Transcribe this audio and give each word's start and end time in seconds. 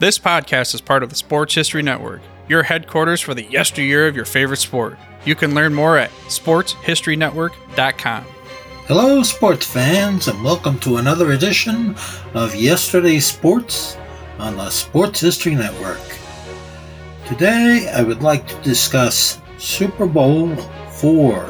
This 0.00 0.16
podcast 0.16 0.76
is 0.76 0.80
part 0.80 1.02
of 1.02 1.10
the 1.10 1.16
Sports 1.16 1.56
History 1.56 1.82
Network, 1.82 2.20
your 2.48 2.62
headquarters 2.62 3.20
for 3.20 3.34
the 3.34 3.42
yesteryear 3.42 4.06
of 4.06 4.14
your 4.14 4.24
favorite 4.24 4.58
sport. 4.58 4.96
You 5.24 5.34
can 5.34 5.56
learn 5.56 5.74
more 5.74 5.98
at 5.98 6.10
sportshistorynetwork.com. 6.28 8.24
Hello, 8.86 9.24
sports 9.24 9.66
fans, 9.66 10.28
and 10.28 10.44
welcome 10.44 10.78
to 10.78 10.98
another 10.98 11.32
edition 11.32 11.96
of 12.32 12.54
Yesterday's 12.54 13.26
Sports 13.26 13.96
on 14.38 14.56
the 14.56 14.70
Sports 14.70 15.18
History 15.18 15.56
Network. 15.56 15.98
Today, 17.26 17.90
I 17.92 18.02
would 18.02 18.22
like 18.22 18.46
to 18.46 18.62
discuss 18.62 19.40
Super 19.58 20.06
Bowl 20.06 20.54
4. 20.92 21.40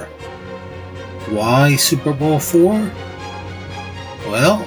Why 1.33 1.77
Super 1.77 2.15
Bowl 2.15 2.41
4? 2.41 2.91
Well, 4.29 4.67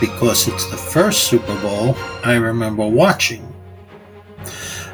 because 0.00 0.48
it's 0.48 0.70
the 0.70 0.76
first 0.76 1.24
Super 1.24 1.60
Bowl 1.60 1.96
I 2.24 2.34
remember 2.34 2.86
watching. 2.86 3.54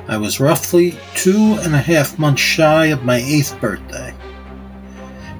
I 0.08 0.16
was 0.16 0.40
roughly 0.40 0.98
two 1.14 1.56
and 1.60 1.74
a 1.74 1.78
half 1.78 2.18
months 2.18 2.42
shy 2.42 2.86
of 2.86 3.04
my 3.04 3.16
eighth 3.16 3.58
birthday, 3.60 4.14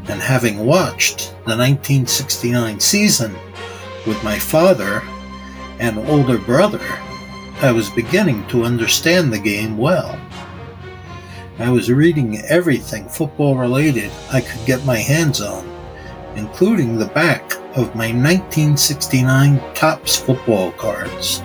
and 0.08 0.20
having 0.20 0.64
watched 0.64 1.30
the 1.46 1.56
1969 1.56 2.78
season 2.80 3.34
with 4.06 4.22
my 4.22 4.38
father 4.38 5.02
and 5.78 5.98
older 6.08 6.38
brother, 6.38 6.84
I 7.62 7.72
was 7.72 7.90
beginning 7.90 8.46
to 8.48 8.64
understand 8.64 9.32
the 9.32 9.38
game 9.38 9.76
well. 9.76 10.18
I 11.58 11.68
was 11.70 11.90
reading 11.90 12.40
everything 12.42 13.08
football 13.08 13.56
related 13.56 14.10
I 14.32 14.40
could 14.40 14.64
get 14.66 14.84
my 14.86 14.96
hands 14.96 15.42
on, 15.42 15.68
including 16.36 16.96
the 16.96 17.06
back 17.06 17.52
of 17.76 17.94
my 17.94 18.12
1969 18.12 19.60
Topps 19.74 20.16
football 20.16 20.72
cards. 20.72 21.42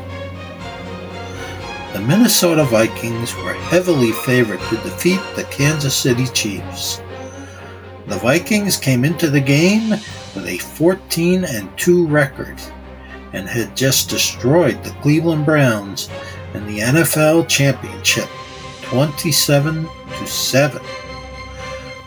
The 1.94 2.02
Minnesota 2.02 2.64
Vikings 2.64 3.36
were 3.38 3.54
heavily 3.54 4.12
favored 4.12 4.60
to 4.60 4.76
defeat 4.78 5.22
the 5.36 5.44
Kansas 5.46 5.96
City 5.96 6.26
Chiefs. 6.28 7.02
The 8.08 8.18
Vikings 8.18 8.78
came 8.78 9.06
into 9.06 9.30
the 9.30 9.40
game 9.40 9.92
with 9.92 10.48
a 10.48 10.58
14 10.58 11.46
and 11.46 11.78
2 11.78 12.08
record 12.08 12.60
and 13.34 13.48
had 13.48 13.78
just 13.78 14.10
destroyed 14.10 14.84
the 14.84 14.96
Cleveland 15.02 15.46
Browns 15.46 16.10
in 16.54 16.66
the 16.66 16.80
NFL 16.80 17.48
Championship 17.48 18.30
27 18.82 19.88
to 20.18 20.28
7. 20.28 20.82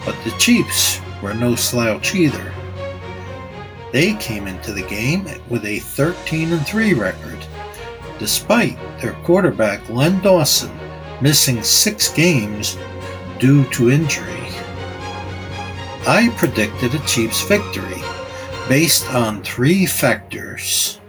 But 0.05 0.17
the 0.25 0.31
Chiefs 0.39 1.01
were 1.23 1.35
no 1.35 1.55
slouch 1.55 2.15
either. 2.15 2.53
They 3.93 4.15
came 4.15 4.47
into 4.47 4.73
the 4.73 4.83
game 4.83 5.27
with 5.49 5.65
a 5.65 5.79
13 5.79 6.59
3 6.59 6.95
record, 6.95 7.39
despite 8.19 8.79
their 9.01 9.15
quarterback 9.25 9.89
Len 9.89 10.21
Dawson 10.21 10.71
missing 11.21 11.63
six 11.63 12.13
games 12.13 12.77
due 13.39 13.65
to 13.71 13.91
injury. 13.91 14.35
I 16.07 16.33
predicted 16.37 16.95
a 16.95 16.99
Chiefs 17.07 17.43
victory 17.43 18.03
based 18.69 19.09
on 19.15 19.43
three 19.43 19.87
factors. 19.87 21.01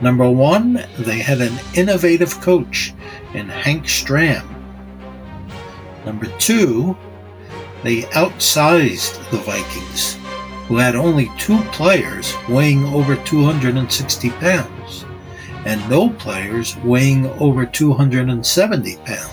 Number 0.00 0.28
one, 0.30 0.84
they 0.98 1.18
had 1.18 1.40
an 1.40 1.58
innovative 1.74 2.40
coach 2.40 2.92
in 3.32 3.48
Hank 3.48 3.84
Stram. 3.84 4.46
Number 6.04 6.26
two, 6.38 6.96
they 7.82 8.02
outsized 8.02 9.18
the 9.30 9.38
Vikings 9.38 10.18
who 10.66 10.76
had 10.76 10.96
only 10.96 11.30
two 11.38 11.60
players 11.72 12.34
weighing 12.48 12.84
over 12.86 13.16
260 13.16 14.30
pounds 14.30 15.04
and 15.66 15.88
no 15.88 16.10
players 16.10 16.76
weighing 16.78 17.26
over 17.40 17.66
270 17.66 18.96
pounds. 18.98 19.30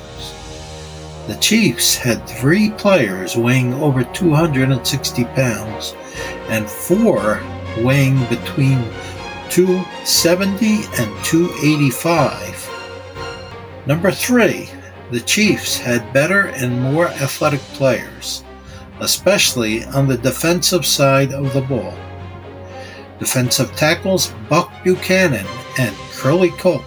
The 1.27 1.37
Chiefs 1.39 1.95
had 1.95 2.27
three 2.27 2.71
players 2.71 3.37
weighing 3.37 3.73
over 3.75 4.03
260 4.03 5.23
pounds 5.25 5.95
and 6.49 6.69
four 6.69 7.41
weighing 7.79 8.25
between 8.25 8.83
270 9.49 10.83
and 10.97 11.23
285. 11.23 12.67
Number 13.85 14.11
three, 14.11 14.69
the 15.11 15.21
Chiefs 15.21 15.77
had 15.77 16.13
better 16.13 16.47
and 16.47 16.81
more 16.81 17.07
athletic 17.07 17.61
players 17.73 18.43
especially 19.01 19.83
on 19.85 20.07
the 20.07 20.17
defensive 20.17 20.85
side 20.85 21.33
of 21.33 21.53
the 21.53 21.61
ball. 21.61 21.93
Defensive 23.19 23.75
tackles 23.75 24.33
Buck 24.49 24.71
Buchanan 24.83 25.45
and 25.77 25.95
Curly 26.13 26.49
Culp. 26.51 26.83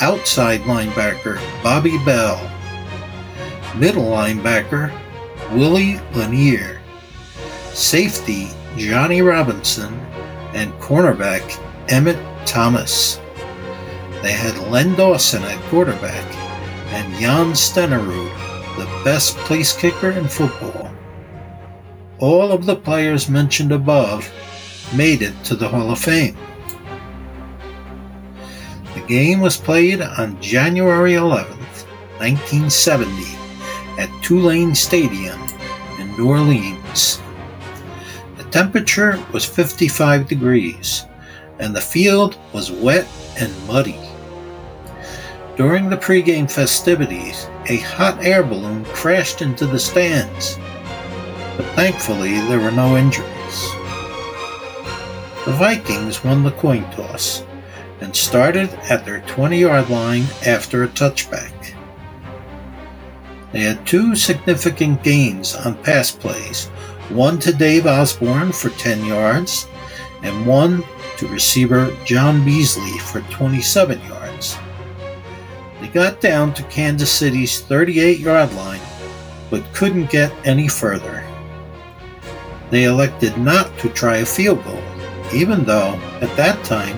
Outside 0.00 0.60
linebacker 0.62 1.38
Bobby 1.62 1.98
Bell. 2.04 2.50
Middle 3.76 4.04
linebacker 4.04 4.92
Willie 5.52 6.00
Lanier. 6.14 6.80
Safety 7.72 8.48
Johnny 8.76 9.22
Robinson 9.22 9.94
and 10.54 10.72
cornerback 10.74 11.42
Emmett 11.90 12.18
Thomas. 12.46 13.20
They 14.22 14.32
had 14.32 14.56
Len 14.70 14.94
Dawson 14.94 15.42
at 15.42 15.60
quarterback 15.64 16.24
and 16.94 17.14
Jan 17.20 17.52
Stenerud, 17.52 18.76
the 18.76 18.86
best 19.04 19.36
place 19.38 19.76
kicker 19.76 20.10
in 20.10 20.26
football. 20.26 20.83
All 22.24 22.52
of 22.52 22.64
the 22.64 22.74
players 22.74 23.28
mentioned 23.28 23.70
above 23.70 24.32
made 24.94 25.20
it 25.20 25.34
to 25.44 25.54
the 25.54 25.68
Hall 25.68 25.90
of 25.90 25.98
Fame. 25.98 26.34
The 28.94 29.04
game 29.06 29.40
was 29.40 29.58
played 29.58 30.00
on 30.00 30.40
January 30.40 31.12
11th, 31.12 31.84
1970, 32.16 33.36
at 34.00 34.08
Tulane 34.22 34.74
Stadium 34.74 35.38
in 35.98 36.16
New 36.16 36.30
Orleans. 36.30 37.20
The 38.38 38.44
temperature 38.44 39.22
was 39.34 39.44
55 39.44 40.26
degrees, 40.26 41.04
and 41.58 41.76
the 41.76 41.82
field 41.82 42.38
was 42.54 42.72
wet 42.72 43.06
and 43.38 43.52
muddy. 43.66 44.00
During 45.58 45.90
the 45.90 45.98
pregame 45.98 46.50
festivities, 46.50 47.46
a 47.66 47.76
hot 47.80 48.24
air 48.24 48.42
balloon 48.42 48.86
crashed 48.86 49.42
into 49.42 49.66
the 49.66 49.78
stands 49.78 50.58
thankfully 51.74 52.32
there 52.48 52.60
were 52.60 52.70
no 52.70 52.96
injuries. 52.96 53.72
The 55.44 55.52
Vikings 55.52 56.24
won 56.24 56.42
the 56.42 56.52
coin 56.52 56.84
toss 56.92 57.44
and 58.00 58.14
started 58.14 58.70
at 58.90 59.04
their 59.04 59.20
20 59.22 59.58
yard 59.58 59.90
line 59.90 60.24
after 60.46 60.82
a 60.82 60.88
touchback. 60.88 61.52
They 63.52 63.60
had 63.60 63.86
two 63.86 64.16
significant 64.16 65.02
gains 65.02 65.54
on 65.54 65.76
pass 65.82 66.10
plays 66.10 66.66
one 67.10 67.38
to 67.40 67.52
Dave 67.52 67.86
Osborn 67.86 68.50
for 68.52 68.70
10 68.70 69.04
yards, 69.04 69.66
and 70.22 70.46
one 70.46 70.82
to 71.18 71.28
receiver 71.28 71.94
John 72.04 72.44
Beasley 72.44 72.98
for 72.98 73.20
27 73.22 74.00
yards. 74.06 74.56
They 75.80 75.88
got 75.88 76.20
down 76.20 76.54
to 76.54 76.62
Kansas 76.64 77.12
City's 77.12 77.60
38 77.60 78.20
yard 78.20 78.52
line, 78.54 78.80
but 79.50 79.72
couldn't 79.74 80.10
get 80.10 80.32
any 80.46 80.66
further 80.66 81.23
they 82.70 82.84
elected 82.84 83.36
not 83.38 83.76
to 83.78 83.88
try 83.88 84.18
a 84.18 84.26
field 84.26 84.64
goal, 84.64 84.82
even 85.32 85.64
though 85.64 85.94
at 86.20 86.36
that 86.36 86.62
time 86.64 86.96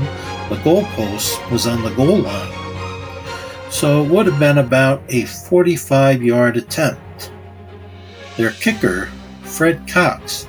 the 0.49 0.56
goalpost 0.56 1.50
was 1.50 1.66
on 1.66 1.82
the 1.82 1.94
goal 1.94 2.19
line. 2.19 2.53
So 3.71 4.03
it 4.03 4.10
would 4.10 4.27
have 4.27 4.38
been 4.38 4.59
about 4.59 5.03
a 5.09 5.25
45 5.25 6.22
yard 6.22 6.56
attempt. 6.56 7.32
Their 8.37 8.53
kicker, 8.53 9.06
Fred 9.43 9.87
Cox, 9.88 10.47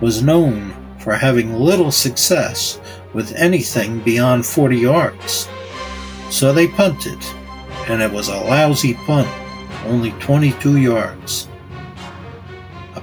was 0.00 0.22
known 0.22 0.74
for 0.98 1.14
having 1.14 1.54
little 1.54 1.90
success 1.90 2.80
with 3.14 3.34
anything 3.36 4.00
beyond 4.00 4.44
40 4.44 4.76
yards. 4.76 5.48
So 6.30 6.52
they 6.52 6.68
punted, 6.68 7.18
and 7.88 8.02
it 8.02 8.12
was 8.12 8.28
a 8.28 8.36
lousy 8.36 8.94
punt, 8.94 9.28
only 9.86 10.10
22 10.20 10.76
yards 10.76 11.48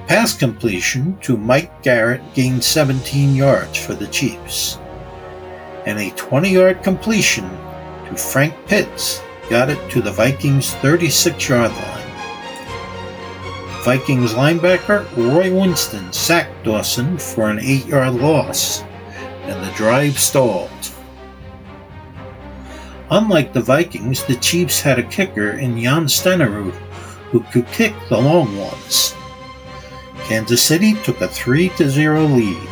pass 0.08 0.38
completion 0.38 1.18
to 1.20 1.36
Mike 1.36 1.82
Garrett 1.82 2.22
gained 2.36 2.64
17 2.64 3.36
yards 3.36 3.78
for 3.78 3.96
the 3.96 4.08
Chiefs, 4.08 4.78
and 5.86 6.00
a 6.00 6.12
20 6.12 6.50
yard 6.50 6.84
completion 6.84 7.50
to 8.08 8.16
Frank 8.16 8.54
Pitts 8.68 9.22
got 9.50 9.70
it 9.70 9.92
to 9.92 10.02
the 10.02 10.12
Vikings' 10.12 10.74
36 10.76 11.50
yard 11.50 11.72
line. 11.72 12.02
Vikings 13.84 14.34
linebacker 14.34 15.06
Roy 15.16 15.54
Winston 15.54 16.12
sacked 16.14 16.64
Dawson 16.64 17.18
for 17.18 17.50
an 17.50 17.60
8 17.60 17.86
yard 17.88 18.16
loss, 18.16 18.82
and 19.44 19.64
the 19.64 19.72
drive 19.76 20.20
stalled. 20.20 20.70
Unlike 23.10 23.54
the 23.54 23.62
Vikings, 23.62 24.24
the 24.24 24.36
Chiefs 24.38 24.82
had 24.82 25.00
a 25.00 25.04
kicker 25.04 25.52
in 25.52 25.80
Jan 25.80 26.06
Stenerud 26.06 26.74
who 27.32 27.42
could 27.52 27.68
kick 27.68 27.94
the 28.10 28.20
long 28.20 28.56
ones. 28.58 29.15
Kansas 30.26 30.62
City 30.62 30.96
took 31.04 31.22
a 31.22 31.28
3 31.28 31.70
0 31.70 32.26
lead. 32.26 32.70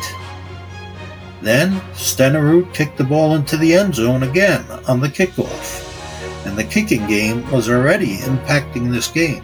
Then 1.40 1.80
Stenerud 1.92 2.74
kicked 2.74 2.98
the 2.98 3.04
ball 3.04 3.36
into 3.36 3.56
the 3.56 3.74
end 3.74 3.94
zone 3.94 4.24
again 4.24 4.64
on 4.88 5.00
the 5.00 5.08
kickoff, 5.08 6.46
and 6.46 6.58
the 6.58 6.64
kicking 6.64 7.06
game 7.06 7.48
was 7.52 7.68
already 7.68 8.16
impacting 8.18 8.90
this 8.90 9.06
game. 9.06 9.42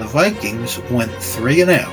The 0.00 0.08
Vikings 0.08 0.80
went 0.90 1.12
3 1.12 1.60
and 1.60 1.70
out. 1.70 1.92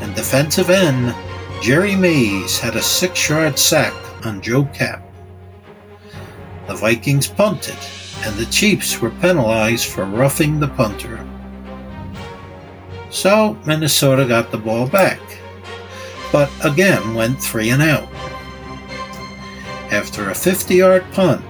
And 0.00 0.14
defensive 0.14 0.70
end 0.70 1.12
Jerry 1.60 1.96
Mays 1.96 2.60
had 2.60 2.76
a 2.76 2.80
6-yard 2.80 3.58
sack 3.58 3.94
on 4.24 4.40
Joe 4.40 4.64
Kapp. 4.66 5.02
The 6.68 6.74
Vikings 6.74 7.26
punted, 7.26 7.78
and 8.20 8.36
the 8.36 8.46
Chiefs 8.46 9.00
were 9.00 9.10
penalized 9.10 9.86
for 9.86 10.04
roughing 10.04 10.60
the 10.60 10.68
punter. 10.68 11.26
So 13.10 13.56
Minnesota 13.64 14.24
got 14.24 14.50
the 14.50 14.58
ball 14.58 14.88
back, 14.88 15.20
but 16.32 16.50
again 16.64 17.14
went 17.14 17.40
three 17.40 17.70
and 17.70 17.82
out. 17.82 18.08
After 19.92 20.30
a 20.30 20.34
50 20.34 20.74
yard 20.74 21.04
punt, 21.12 21.44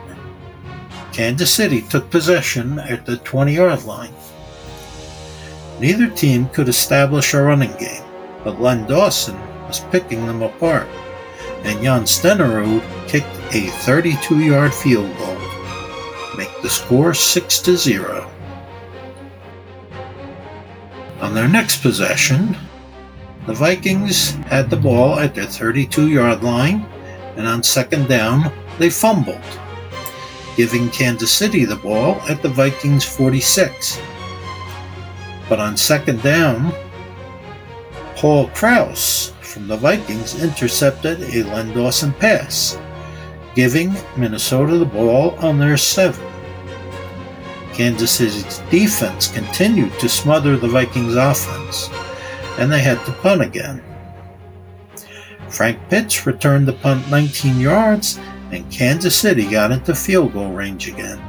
Kansas 1.12 1.52
City 1.52 1.80
took 1.80 2.10
possession 2.10 2.78
at 2.78 3.06
the 3.06 3.16
20 3.18 3.54
yard 3.54 3.84
line. 3.84 4.12
Neither 5.80 6.08
team 6.08 6.48
could 6.50 6.68
establish 6.68 7.34
a 7.34 7.42
running 7.42 7.74
game, 7.78 8.04
but 8.44 8.60
Len 8.60 8.86
Dawson 8.86 9.38
was 9.66 9.80
picking 9.90 10.26
them 10.26 10.42
apart, 10.42 10.86
and 11.64 11.82
Jan 11.82 12.02
Stenerud 12.02 12.82
kicked 13.08 13.34
a 13.54 13.68
32 13.84 14.40
yard 14.40 14.74
field 14.74 15.16
goal, 15.18 15.38
make 16.36 16.50
the 16.62 16.70
score 16.70 17.14
6 17.14 17.58
to 17.60 17.76
0. 17.76 18.30
Their 21.36 21.48
next 21.48 21.82
possession, 21.82 22.56
the 23.46 23.52
Vikings 23.52 24.30
had 24.46 24.70
the 24.70 24.76
ball 24.76 25.18
at 25.18 25.34
their 25.34 25.44
32 25.44 26.08
yard 26.08 26.42
line, 26.42 26.86
and 27.36 27.46
on 27.46 27.62
second 27.62 28.08
down, 28.08 28.50
they 28.78 28.88
fumbled, 28.88 29.40
giving 30.56 30.88
Kansas 30.90 31.30
City 31.30 31.64
the 31.64 31.76
ball 31.76 32.20
at 32.28 32.40
the 32.40 32.48
Vikings 32.48 33.04
46. 33.04 34.00
But 35.48 35.60
on 35.60 35.76
second 35.76 36.22
down, 36.22 36.72
Paul 38.16 38.48
Krause 38.48 39.32
from 39.42 39.68
the 39.68 39.76
Vikings 39.76 40.42
intercepted 40.42 41.20
a 41.20 41.42
Len 41.44 41.74
Dawson 41.74 42.12
pass, 42.14 42.78
giving 43.54 43.94
Minnesota 44.16 44.78
the 44.78 44.86
ball 44.86 45.36
on 45.36 45.58
their 45.58 45.76
seven. 45.76 46.35
Kansas 47.76 48.10
City's 48.10 48.58
defense 48.70 49.28
continued 49.28 49.92
to 50.00 50.08
smother 50.08 50.56
the 50.56 50.66
Vikings' 50.66 51.14
offense, 51.14 51.90
and 52.58 52.72
they 52.72 52.80
had 52.80 53.04
to 53.04 53.12
punt 53.12 53.42
again. 53.42 53.84
Frank 55.50 55.78
Pitts 55.90 56.26
returned 56.26 56.66
the 56.66 56.72
punt 56.72 57.06
19 57.10 57.60
yards, 57.60 58.18
and 58.50 58.70
Kansas 58.72 59.14
City 59.14 59.44
got 59.44 59.72
into 59.72 59.94
field 59.94 60.32
goal 60.32 60.52
range 60.52 60.88
again. 60.88 61.20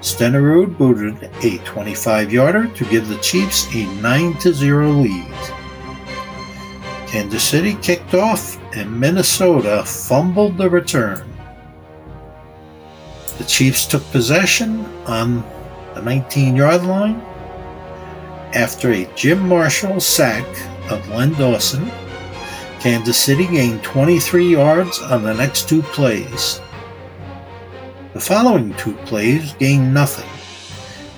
Stenerud 0.00 0.78
booted 0.78 1.30
a 1.44 1.58
25 1.66 2.32
yarder 2.32 2.68
to 2.68 2.84
give 2.86 3.06
the 3.06 3.18
Chiefs 3.18 3.66
a 3.74 3.84
9 4.00 4.40
0 4.40 4.88
lead. 4.88 5.34
Kansas 7.06 7.44
City 7.44 7.74
kicked 7.82 8.14
off, 8.14 8.58
and 8.74 8.98
Minnesota 8.98 9.84
fumbled 9.84 10.56
the 10.56 10.70
return. 10.70 11.30
The 13.36 13.44
Chiefs 13.44 13.84
took 13.84 14.02
possession 14.12 14.86
on 15.04 15.44
the 15.98 16.04
19 16.04 16.54
yard 16.54 16.84
line 16.84 17.20
after 18.54 18.92
a 18.92 19.10
Jim 19.16 19.48
Marshall 19.48 20.00
sack 20.00 20.46
of 20.90 21.08
Len 21.08 21.32
Dawson. 21.32 21.90
Kansas 22.78 23.18
City 23.18 23.46
gained 23.46 23.82
23 23.82 24.48
yards 24.48 25.00
on 25.00 25.24
the 25.24 25.34
next 25.34 25.68
two 25.68 25.82
plays. 25.82 26.60
The 28.14 28.20
following 28.20 28.74
two 28.74 28.94
plays 29.06 29.54
gained 29.54 29.92
nothing, 29.92 30.28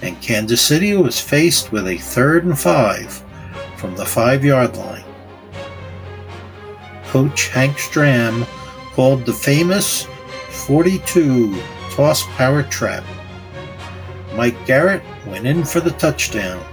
and 0.00 0.20
Kansas 0.22 0.62
City 0.62 0.96
was 0.96 1.20
faced 1.20 1.72
with 1.72 1.86
a 1.86 1.98
third 1.98 2.44
and 2.46 2.58
five 2.58 3.22
from 3.76 3.94
the 3.96 4.06
five 4.06 4.42
yard 4.42 4.76
line. 4.78 5.04
Coach 7.04 7.48
Hank 7.48 7.76
Stram 7.76 8.46
called 8.94 9.26
the 9.26 9.32
famous 9.32 10.06
42 10.48 11.60
toss 11.90 12.22
power 12.36 12.62
trap. 12.62 13.04
Mike 14.34 14.66
Garrett 14.66 15.02
went 15.26 15.46
in 15.46 15.64
for 15.64 15.80
the 15.80 15.90
touchdown, 15.92 16.64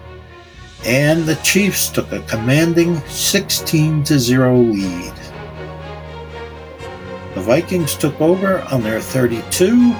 and 0.85 1.23
the 1.25 1.35
Chiefs 1.37 1.89
took 1.89 2.11
a 2.11 2.21
commanding 2.21 2.99
16 3.07 4.05
0 4.05 4.57
lead. 4.57 5.13
The 7.33 7.41
Vikings 7.41 7.95
took 7.95 8.19
over 8.21 8.61
on 8.71 8.81
their 8.81 9.01
32, 9.01 9.93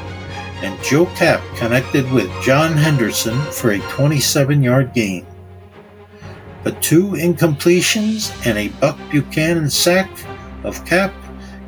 and 0.63 0.83
Joe 0.83 1.05
Kapp 1.15 1.41
connected 1.55 2.11
with 2.11 2.31
John 2.41 2.73
Henderson 2.73 3.39
for 3.51 3.71
a 3.71 3.79
27 3.79 4.63
yard 4.63 4.93
gain. 4.93 5.25
But 6.63 6.81
two 6.81 7.11
incompletions 7.11 8.33
and 8.45 8.57
a 8.57 8.69
Buck 8.79 8.97
Buchanan 9.09 9.69
sack 9.69 10.09
of 10.63 10.83
Kapp 10.85 11.13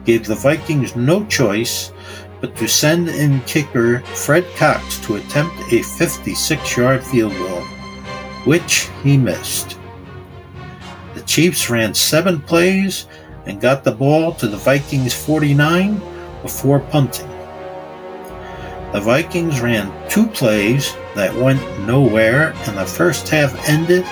gave 0.06 0.25
the 0.25 0.36
Vikings 0.36 0.96
no 0.96 1.25
choice 1.25 1.92
but 2.42 2.56
to 2.56 2.68
send 2.68 3.10
in 3.10 3.42
kicker 3.42 4.00
Fred 4.00 4.46
Cox 4.56 5.00
to 5.06 5.16
attempt 5.16 5.74
a 5.74 5.81
56 5.81 6.78
yard 6.78 7.04
field 7.04 7.34
goal, 7.34 7.62
which 8.46 8.90
he 9.04 9.18
missed. 9.18 9.78
The 11.16 11.22
Chiefs 11.22 11.69
ran 11.69 11.94
seven 11.94 12.40
plays 12.40 13.07
and 13.46 13.60
got 13.60 13.84
the 13.84 13.92
ball 13.92 14.34
to 14.36 14.48
the 14.48 14.57
Vikings 14.57 15.13
49 15.13 16.01
before 16.42 16.80
punting. 16.80 17.28
The 18.94 19.01
Vikings 19.01 19.60
ran 19.60 19.92
two 20.10 20.28
plays 20.28 20.96
that 21.16 21.36
went 21.36 21.62
nowhere, 21.81 22.54
and 22.66 22.78
the 22.78 22.86
first 22.86 23.28
half 23.30 23.54
ended 23.69 24.06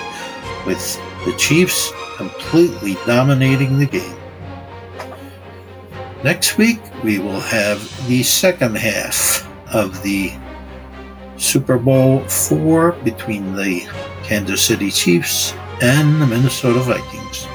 with 0.66 1.00
the 1.24 1.34
Chiefs 1.36 1.90
completely 2.16 2.94
dominating 3.06 3.78
the 3.78 3.86
game. 3.86 4.17
Next 6.24 6.58
week, 6.58 6.80
we 7.04 7.20
will 7.20 7.38
have 7.38 8.08
the 8.08 8.24
second 8.24 8.76
half 8.76 9.48
of 9.72 10.02
the 10.02 10.32
Super 11.36 11.78
Bowl 11.78 12.20
four 12.24 12.92
between 13.04 13.54
the 13.54 13.88
Kansas 14.24 14.60
City 14.60 14.90
Chiefs 14.90 15.52
and 15.80 16.20
the 16.20 16.26
Minnesota 16.26 16.80
Vikings. 16.80 17.46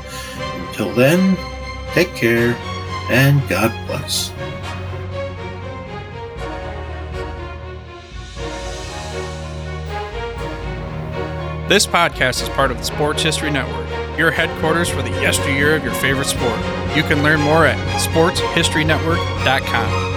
Until 0.68 0.94
then, 0.94 1.38
take 1.94 2.16
care 2.16 2.56
and 3.10 3.42
God 3.50 3.72
bless. 3.86 4.30
This 11.68 11.86
podcast 11.86 12.42
is 12.42 12.50
part 12.50 12.72
of 12.72 12.78
the 12.78 12.84
Sports 12.84 13.24
History 13.24 13.52
Network, 13.52 13.90
your 14.18 14.32
headquarters 14.32 14.90
for 14.90 15.02
the 15.02 15.10
yesteryear 15.10 15.76
of 15.76 15.84
your 15.84 15.94
favorite 15.96 16.28
sport. 16.28 16.83
You 16.96 17.04
can 17.04 17.24
learn 17.24 17.42
more 17.42 17.66
at 17.66 17.78
sportshistorynetwork.com. 18.00 20.13